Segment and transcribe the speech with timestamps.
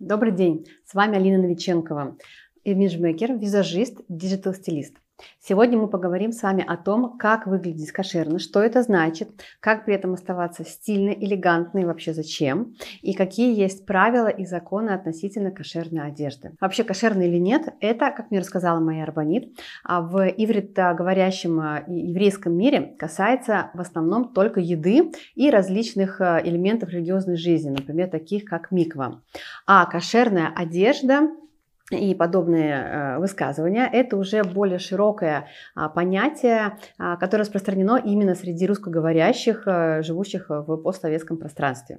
[0.00, 2.16] Добрый день, с вами Алина Новиченкова,
[2.62, 4.94] имиджмейкер, визажист, digital-стилист.
[5.40, 9.94] Сегодня мы поговорим с вами о том, как выглядеть кошерно, что это значит, как при
[9.94, 16.52] этом оставаться стильной, элегантной, вообще зачем, и какие есть правила и законы относительно кошерной одежды.
[16.60, 22.54] Вообще кошерно или нет, это, как мне рассказала моя רבנית, а в ивритоговорящем а, еврейском
[22.54, 28.70] мире касается в основном только еды и различных а, элементов религиозной жизни, например, таких как
[28.70, 29.22] миква.
[29.66, 31.28] А кошерная одежда
[31.90, 38.66] и подобные э, высказывания, это уже более широкое а, понятие, а, которое распространено именно среди
[38.66, 41.98] русскоговорящих, э, живущих в постсоветском пространстве.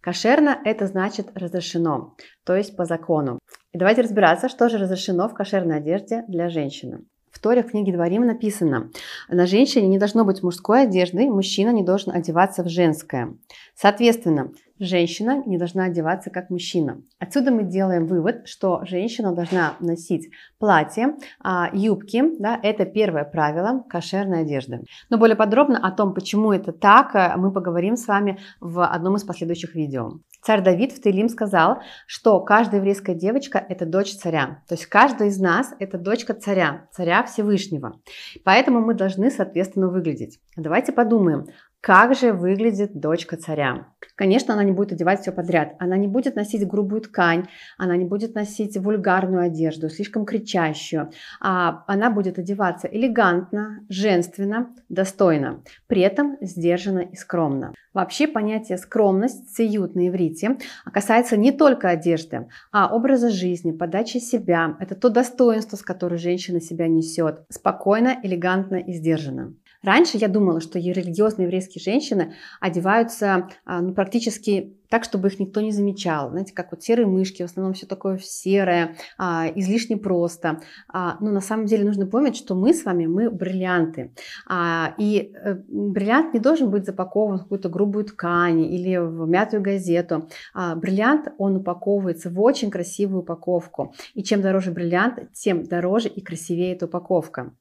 [0.00, 2.14] Кошерно– это значит разрешено,
[2.44, 3.40] то есть по закону.
[3.72, 7.04] И давайте разбираться, что же разрешено в кошерной одежде для женщины.
[7.30, 8.90] В Торе в книге Дворим написано,
[9.28, 13.36] на женщине не должно быть мужской одежды, мужчина не должен одеваться в женское.
[13.74, 17.02] Соответственно, женщина не должна одеваться как мужчина.
[17.18, 23.84] Отсюда мы делаем вывод, что женщина должна носить платье, а, юбки, да, это первое правило
[23.88, 24.80] кошерной одежды.
[25.10, 29.16] Но более подробно о том, почему это так, э, мы поговорим с вами в одном
[29.16, 30.12] из последующих видео.
[30.42, 34.62] Царь Давид в Таилим сказал, что каждая еврейская девочка– это дочь царя.
[34.68, 38.00] То есть каждая из нас– это дочка царя, царя Всевышнего.
[38.44, 40.38] Поэтому мы должны, соответственно, выглядеть.
[40.56, 41.48] Давайте подумаем,
[41.80, 43.86] как же выглядит дочка царя?
[44.16, 45.76] Конечно, она не будет одевать все подряд.
[45.78, 51.10] Она не будет носить грубую ткань, она не будет носить вульгарную одежду, слишком кричащую.
[51.40, 57.72] А она будет одеваться элегантно, женственно, достойно, при этом сдержанно и скромно.
[57.94, 60.58] Вообще понятие скромность, циют на иврите,
[60.92, 64.76] касается не только одежды, а образа жизни, подачи себя.
[64.80, 67.44] Это то достоинство, с которым женщина себя несет.
[67.50, 69.54] Спокойно, элегантно и сдержанно.
[69.82, 75.60] Раньше я думала, что религиозные еврейские женщины одеваются а, ну, практически так, чтобы их никто
[75.60, 76.30] не замечал.
[76.30, 80.60] Знаете, как вот серые мышки, в основном все такое серое, а, излишне просто.
[80.88, 84.14] А, но на самом деле нужно помнить, что мы с вами, мы бриллианты.
[84.48, 89.62] А, и а, бриллиант не должен быть запакован в какую-то грубую ткань или в мятую
[89.62, 90.28] газету.
[90.54, 93.94] А, бриллиант, он упаковывается в очень красивую упаковку.
[94.14, 97.52] И чем дороже бриллиант, тем дороже и красивее эта упаковка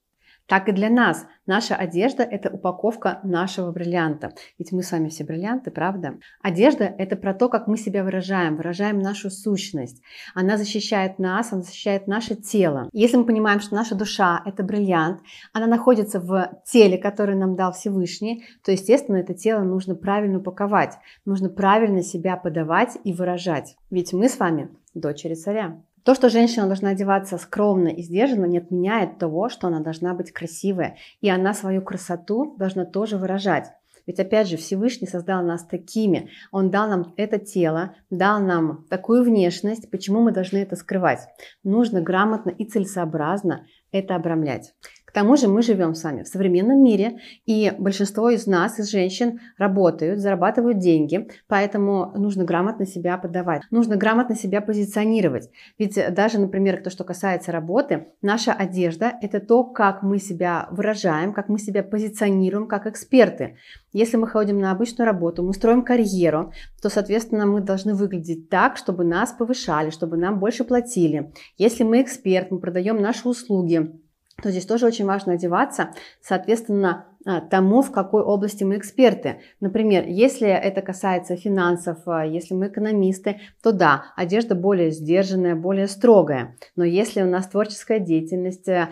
[0.47, 1.25] так и для нас.
[1.45, 4.33] Наша одежда– это упаковка нашего бриллианта.
[4.57, 6.15] Ведь мы с вами все бриллианты, правда?
[6.41, 10.01] Одежда– это про то, как мы себя выражаем, выражаем нашу сущность.
[10.33, 12.89] Она защищает нас, она защищает наше тело.
[12.91, 15.21] Если мы понимаем, что наша душа– это бриллиант,
[15.53, 20.97] она находится в теле, которое нам дал Всевышний, то, естественно, это тело нужно правильно упаковать,
[21.25, 23.75] нужно правильно себя подавать и выражать.
[23.89, 25.81] Ведь мы с вами дочери царя.
[26.07, 30.31] То, что женщина должна одеваться скромно и сдержанно, не отменяет того, что она должна быть
[30.31, 30.95] красивая.
[31.19, 33.73] И она свою красоту должна тоже выражать.
[34.05, 36.29] Ведь опять же Всевышний создал нас такими.
[36.53, 39.91] Он дал нам это тело, дал нам такую внешность.
[39.91, 41.27] Почему мы должны это скрывать?
[41.65, 44.75] Нужно грамотно и целесообразно это обрамлять.
[45.17, 47.17] Тому же мы живем с вами в современном мире,
[47.47, 53.95] и большинство из нас, из женщин, работают, зарабатывают деньги, поэтому нужно грамотно себя подавать, нужно
[53.95, 55.49] грамотно себя позиционировать.
[55.79, 61.33] Ведь даже, например, то, что касается работы, наша одежда– это то, как мы себя выражаем,
[61.33, 63.57] как мы себя позиционируем как эксперты.
[63.93, 68.77] Если мы ходим на обычную работу, мы строим карьеру, то, соответственно, мы должны выглядеть так,
[68.77, 71.33] чтобы нас повышали, чтобы нам больше платили.
[71.57, 73.99] Если мы эксперт, мы продаем наши услуги,
[74.41, 77.05] то здесь тоже очень важно одеваться, соответственно,
[77.49, 79.41] тому, в какой области мы эксперты.
[79.59, 85.87] Например, если это касается финансов, а, если мы экономисты, то да, одежда более сдержанная, более
[85.87, 86.55] строгая.
[86.77, 88.89] Но если у нас творческая деятельность, а,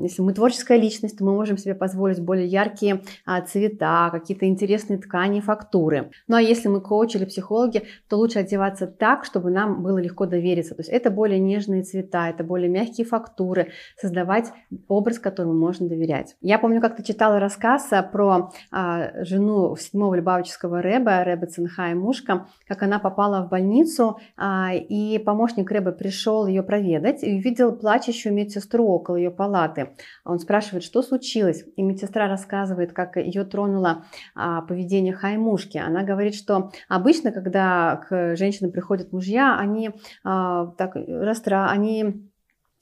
[0.00, 3.02] если мы творческая личность, то мы можем себе позволить более яркие
[3.48, 6.10] цвета, какие-то интересные ткани, фактуры.
[6.28, 10.26] Ну а если мы коучи или психологи, то лучше одеваться так, чтобы нам было легко
[10.26, 10.74] довериться.
[10.76, 14.52] То есть это более нежные цвета, это более мягкие фактуры, создавать
[14.86, 16.36] образ, которому можно доверять.
[16.40, 21.94] Я помню, как-то читала рассказ рассказ про а, жену седьмого Любавического Рэба, Рэба Цинха и
[21.94, 27.72] Мушка, как она попала в больницу, а, и помощник Рэба пришел ее проведать и увидел
[27.72, 29.90] плачущую медсестру около ее палаты.
[30.24, 34.04] Он спрашивает, что случилось, и медсестра рассказывает, как ее тронуло
[34.34, 35.78] а, поведение Хаймушки.
[35.78, 39.90] Она говорит, что обычно, когда к женщинам приходят мужья, они
[40.24, 42.12] а, так, растра, они а,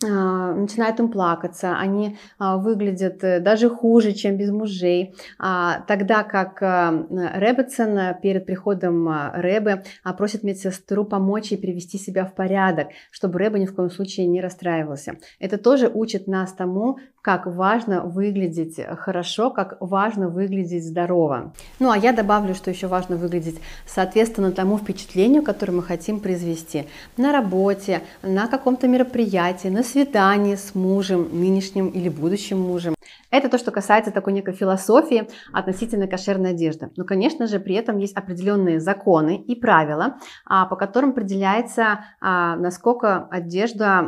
[0.09, 6.61] начинают им плакаться, они а, выглядят э, даже хуже, чем без мужей, а, тогда как
[6.61, 9.85] Рэббетсон перед приходом Рэбе
[10.17, 14.41] просит медсестру помочь ей привести себя в порядок, чтобы Рэбе ни в коем случае не
[14.41, 15.17] расстраивался.
[15.39, 21.55] Это тоже учит нас тому, как важно выглядеть хорошо, как важно выглядеть здорово.
[21.79, 26.87] Ну а я добавлю, что еще важно выглядеть соответственно тому впечатлению, которое мы хотим произвести
[27.17, 32.95] на работе, на каком-то мероприятии, на свидании с мужем, нынешним или будущим мужем.
[33.31, 36.91] Это то, что касается такой некой философии относительно кошерной одежды.
[36.97, 42.57] Но, конечно же, при этом есть определенные законы и правила, а, по которым определяется, а,
[42.57, 44.03] насколько одежда,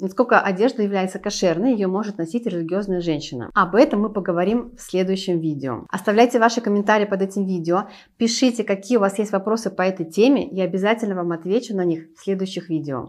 [0.00, 3.50] насколько одежда является кошерной, ее может носить религиозная женщина.
[3.54, 5.86] Об этом мы поговорим в следующем видео.
[5.88, 10.48] Оставляйте ваши комментарии под этим видео, пишите, какие у вас есть вопросы по этой теме,
[10.48, 13.00] и обязательно вам отвечу на них в следующих видео.